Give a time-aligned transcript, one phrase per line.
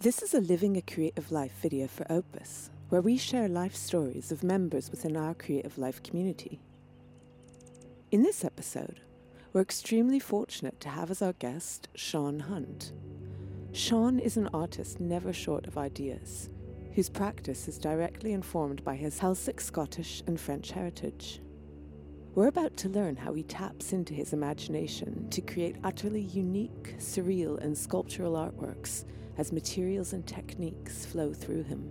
[0.00, 4.30] This is a Living a Creative Life video for Opus, where we share life stories
[4.30, 6.60] of members within our Creative Life community.
[8.12, 9.00] In this episode,
[9.52, 12.92] we're extremely fortunate to have as our guest Shawn Hunt.
[13.72, 16.48] Shawn is an artist never short of ideas,
[16.94, 21.40] whose practice is directly informed by his Heiltsuk, Scottish, and French heritage.
[22.36, 27.58] We're about to learn how he taps into his imagination to create utterly unique, surreal,
[27.58, 29.04] and sculptural artworks
[29.38, 31.90] as materials and techniques flow through him.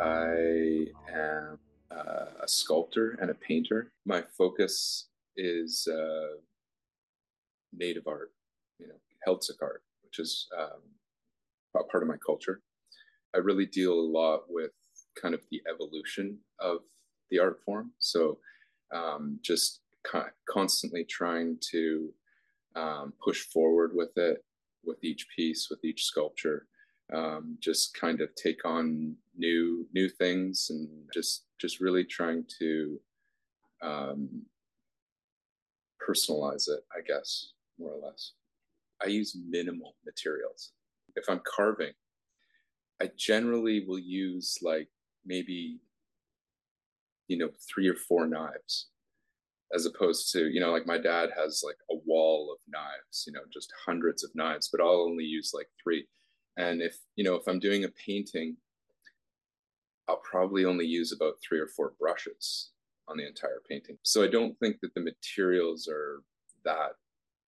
[0.00, 1.58] I am
[1.90, 3.92] uh, a sculptor and a painter.
[4.06, 6.36] My focus is uh,
[7.74, 8.30] native art,
[8.78, 8.94] you know,
[9.26, 10.80] Heiltsuk art, which is um,
[11.90, 12.60] part of my culture.
[13.34, 14.70] I really deal a lot with
[15.20, 16.78] kind of the evolution of
[17.30, 17.90] the art form.
[17.98, 18.38] So
[18.94, 22.12] um, just co- constantly trying to
[22.76, 24.44] um, push forward with it,
[24.84, 26.66] with each piece, with each sculpture.
[27.12, 33.00] Um, just kind of take on new new things and just just really trying to
[33.82, 34.42] um,
[36.08, 38.32] personalize it, I guess, more or less.
[39.04, 40.72] I use minimal materials.
[41.16, 41.92] If I'm carving,
[43.00, 44.88] I generally will use like
[45.26, 45.80] maybe
[47.28, 48.88] you know three or four knives
[49.74, 53.32] as opposed to you know like my dad has like a wall of knives you
[53.32, 56.06] know just hundreds of knives but i'll only use like three.
[56.58, 58.56] And if you know if i'm doing a painting
[60.08, 62.70] i'll probably only use about three or four brushes
[63.08, 63.96] on the entire painting.
[64.02, 66.22] So i don't think that the materials are
[66.64, 66.92] that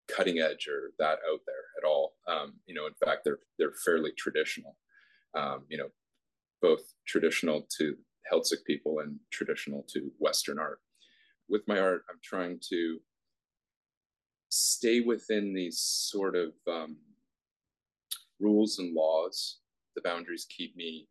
[0.07, 2.13] cutting edge or that out there at all.
[2.27, 4.75] Um, you know in fact they're they're fairly traditional.
[5.35, 5.89] Um, you know
[6.61, 7.95] both traditional to
[8.31, 10.79] Heiltsuk people and traditional to Western art.
[11.49, 12.99] With my art, I'm trying to
[14.49, 16.97] stay within these sort of um,
[18.39, 19.59] rules and laws.
[19.95, 21.07] The boundaries keep me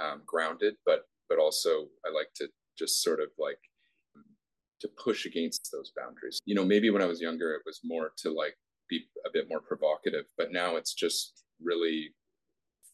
[0.00, 3.58] um, grounded, but but also I like to just sort of like
[4.80, 6.40] to push against those boundaries.
[6.44, 8.56] You know, maybe when I was younger, it was more to like
[8.88, 12.14] be a bit more provocative, but now it's just really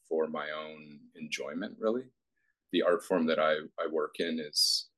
[0.08, 2.04] for my own enjoyment, really
[2.72, 4.88] the art form that I, I work in is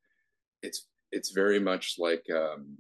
[0.63, 2.77] it's it's very much like um,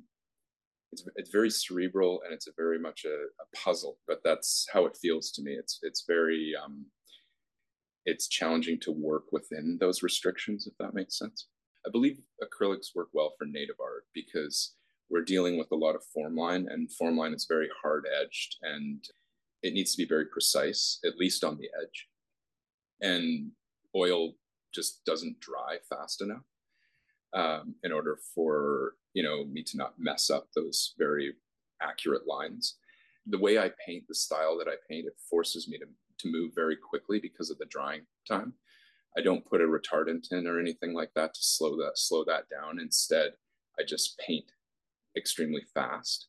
[0.92, 4.86] it's it's very cerebral and it's a very much a, a, puzzle, but that's how
[4.86, 5.52] it feels to me.
[5.52, 6.86] It's it's very um,
[8.04, 11.48] it's challenging to work within those restrictions, if that makes sense.
[11.86, 14.74] I believe acrylics work well for native art because
[15.08, 18.56] we're dealing with a lot of form line, and form line is very hard edged
[18.62, 19.04] and
[19.62, 22.08] it needs to be very precise, at least on the edge.
[23.02, 23.50] And
[23.94, 24.32] oil
[24.74, 26.44] just doesn't dry fast enough
[27.34, 31.34] um, in order for you know me to not mess up those very
[31.82, 32.76] accurate lines.
[33.26, 35.86] The way I paint, the style that I paint, it forces me to
[36.20, 38.52] to move very quickly because of the drying time.
[39.16, 42.48] I don't put a retardant in or anything like that to slow that slow that
[42.48, 42.78] down.
[42.78, 43.32] Instead,
[43.78, 44.52] I just paint
[45.16, 46.28] extremely fast,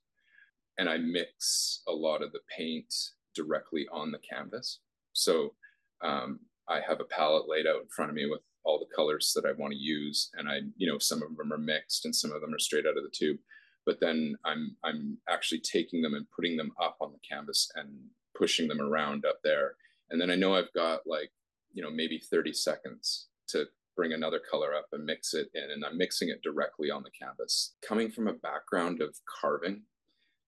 [0.77, 2.93] and I mix a lot of the paint
[3.35, 4.79] directly on the canvas.
[5.13, 5.53] So
[6.01, 9.31] um, I have a palette laid out in front of me with all the colors
[9.35, 12.15] that I want to use, and I, you know, some of them are mixed and
[12.15, 13.37] some of them are straight out of the tube.
[13.85, 17.89] But then I'm I'm actually taking them and putting them up on the canvas and
[18.35, 19.75] pushing them around up there,
[20.09, 21.31] and then I know I've got like
[21.73, 25.83] you know maybe 30 seconds to bring another color up and mix it in, and
[25.83, 27.75] I'm mixing it directly on the canvas.
[27.81, 29.81] Coming from a background of carving,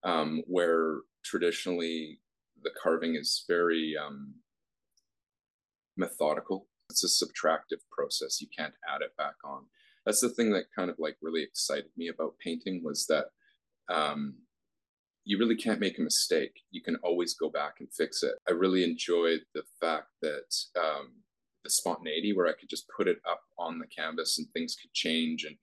[0.04, 2.20] um, where traditionally
[2.64, 4.36] the carving is very um,
[5.98, 6.68] methodical.
[6.90, 8.42] It's a subtractive process.
[8.42, 9.66] You can't add it back on.
[10.06, 13.28] That's the thing that kind of like really excited me about painting was that
[13.90, 14.36] um,
[15.24, 16.54] you really can't make a mistake.
[16.72, 18.36] You can always go back and fix it.
[18.48, 21.14] I really enjoyed the fact that um,
[21.64, 24.94] the spontaneity where I could just put it up on the canvas and things could
[24.94, 25.56] change and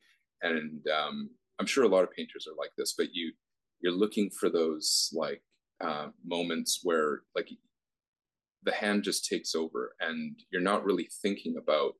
[0.42, 3.32] and um, I'm sure a lot of painters are like this, but you
[3.80, 5.42] you're looking for those like
[5.80, 7.50] uh, moments where like
[8.64, 11.92] the hand just takes over and you're not really thinking about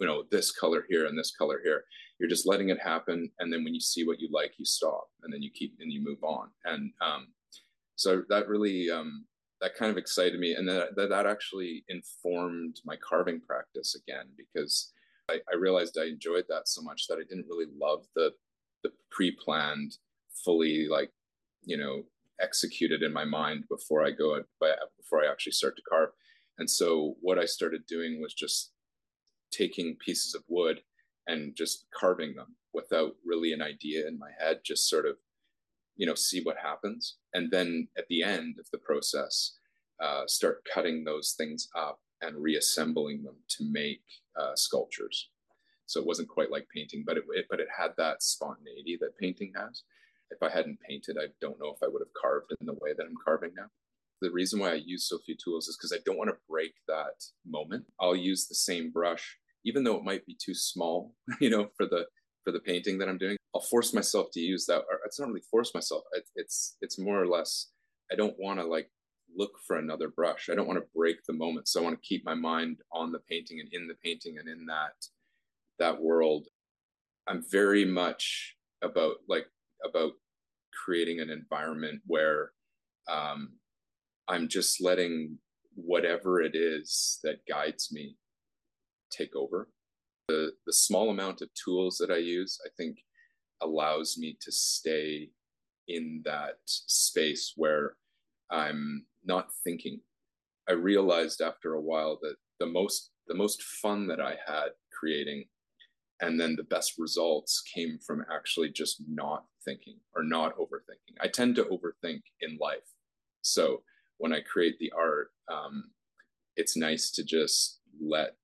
[0.00, 1.84] you know this color here and this color here.
[2.18, 5.08] You're just letting it happen and then when you see what you like you stop
[5.22, 6.48] and then you keep and you move on.
[6.64, 7.28] And um,
[7.96, 9.24] so that really um,
[9.60, 14.92] that kind of excited me and that, that, actually informed my carving practice again because
[15.28, 18.32] I, I realized i enjoyed that so much that i didn't really love the
[18.82, 19.96] the pre-planned
[20.44, 21.10] fully like
[21.64, 22.04] you know
[22.40, 24.40] executed in my mind before I go
[24.96, 26.10] before I actually start to carve.
[26.58, 28.72] And so what I started doing was just
[29.50, 30.80] taking pieces of wood
[31.26, 35.16] and just carving them without really an idea in my head, just sort of,
[35.96, 37.16] you know, see what happens.
[37.34, 39.56] And then at the end of the process,
[40.02, 44.02] uh, start cutting those things up and reassembling them to make
[44.38, 45.30] uh, sculptures.
[45.86, 49.16] So it wasn't quite like painting, but it, it, but it had that spontaneity that
[49.18, 49.82] painting has.
[50.30, 52.92] If I hadn't painted, I don't know if I would have carved in the way
[52.96, 53.66] that I'm carving now.
[54.20, 56.72] The reason why I use so few tools is because I don't want to break
[56.88, 57.84] that moment.
[58.00, 61.86] I'll use the same brush, even though it might be too small, you know, for
[61.86, 62.06] the
[62.44, 63.36] for the painting that I'm doing.
[63.54, 64.78] I'll force myself to use that.
[64.78, 66.04] Or it's not really force myself.
[66.12, 67.68] It, it's it's more or less.
[68.10, 68.90] I don't want to like
[69.36, 70.48] look for another brush.
[70.50, 71.68] I don't want to break the moment.
[71.68, 74.48] So I want to keep my mind on the painting and in the painting and
[74.48, 74.94] in that
[75.78, 76.48] that world.
[77.28, 79.46] I'm very much about like
[79.84, 80.12] about
[80.84, 82.52] creating an environment where
[83.10, 83.54] um,
[84.28, 85.38] I'm just letting
[85.74, 88.16] whatever it is that guides me
[89.10, 89.68] take over.
[90.28, 92.98] The the small amount of tools that I use, I think,
[93.62, 95.30] allows me to stay
[95.88, 97.96] in that space where
[98.50, 100.00] I'm not thinking.
[100.68, 105.44] I realized after a while that the most the most fun that I had creating
[106.20, 111.16] and then the best results came from actually just not thinking or not overthinking.
[111.20, 112.94] I tend to overthink in life.
[113.42, 113.82] So
[114.18, 115.90] when I create the art, um,
[116.56, 118.36] it's nice to just let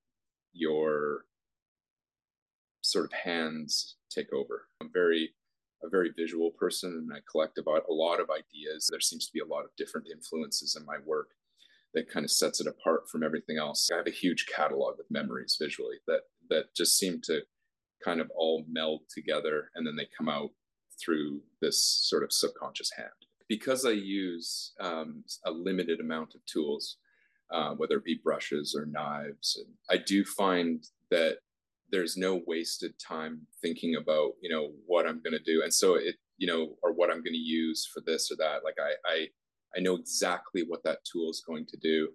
[0.52, 1.24] your
[2.82, 4.68] sort of hands take over.
[4.80, 5.30] I'm very
[5.82, 8.88] a very visual person and I collect about a lot of ideas.
[8.90, 11.32] There seems to be a lot of different influences in my work
[11.92, 13.90] that kind of sets it apart from everything else.
[13.92, 17.42] I have a huge catalog of memories visually that that just seem to
[18.04, 20.50] kind of all meld together and then they come out
[21.02, 23.08] through this sort of subconscious hand.
[23.48, 26.96] Because I use um, a limited amount of tools,
[27.50, 31.38] uh, whether it be brushes or knives, and I do find that
[31.90, 35.62] there's no wasted time thinking about you know what i'm going to do.
[35.62, 38.64] And so it you know or what i'm going to use for this or that.
[38.64, 39.26] Like i i
[39.76, 42.08] i know exactly what that tool is going to do.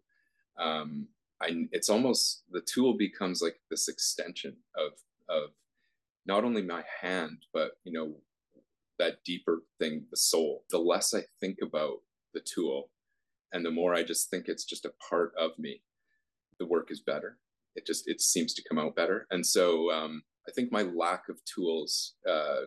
[0.59, 1.07] Um
[1.41, 4.91] i it's almost the tool becomes like this extension of
[5.29, 5.51] of
[6.33, 8.13] not only my hand but you know
[8.97, 11.97] that deeper thing the soul the less i think about
[12.33, 12.89] the tool
[13.53, 15.81] and the more i just think it's just a part of me
[16.59, 17.37] the work is better
[17.75, 19.27] it just it seems to come out better.
[19.31, 22.65] And so um, I think my lack of tools uh,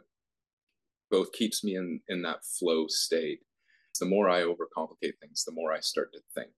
[1.11, 3.41] both keeps me in in that flow state.
[4.01, 6.51] The more I overcomplicate things, the more I start to think,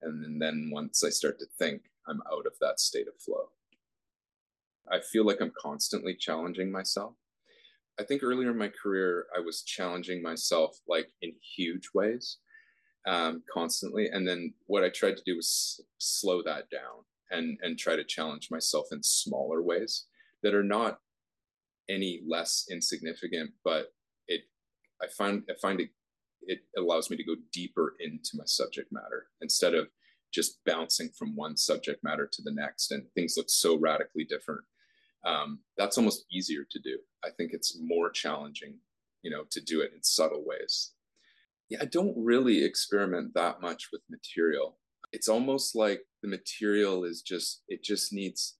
[0.00, 3.50] and then once I start to think, I'm out of that state of flow.
[4.92, 7.14] I feel like I'm constantly challenging myself.
[8.00, 12.38] I think earlier in my career, I was challenging myself like in huge ways,
[13.06, 14.08] um, constantly.
[14.08, 18.04] And then what I tried to do was slow that down and and try to
[18.04, 20.06] challenge myself in smaller ways
[20.42, 20.98] that are not
[21.88, 23.86] any less insignificant but
[24.26, 24.42] it
[25.02, 25.90] i find i find it
[26.42, 29.88] it allows me to go deeper into my subject matter instead of
[30.32, 34.60] just bouncing from one subject matter to the next and things look so radically different
[35.24, 36.98] um, that's almost easier to do.
[37.24, 38.78] I think it's more challenging
[39.22, 40.92] you know to do it in subtle ways.
[41.68, 44.78] Yeah i don't really experiment that much with material.
[45.12, 48.58] It's almost like the material is just it just needs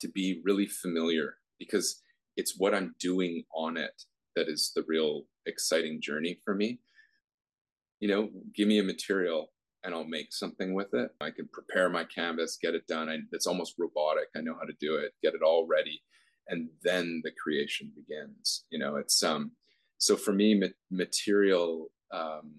[0.00, 2.02] to be really familiar because
[2.36, 4.02] it's what I'm doing on it
[4.36, 6.80] that is the real exciting journey for me.
[8.00, 9.52] You know, give me a material
[9.84, 11.10] and I'll make something with it.
[11.20, 13.08] I can prepare my canvas, get it done.
[13.08, 14.28] I, it's almost robotic.
[14.36, 16.02] I know how to do it, get it all ready,
[16.48, 18.64] and then the creation begins.
[18.70, 19.52] You know, it's um.
[19.98, 22.52] So for me, ma- material um,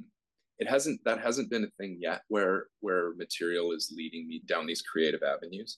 [0.60, 4.65] it hasn't that hasn't been a thing yet where where material is leading me down
[4.65, 5.77] these creative avenues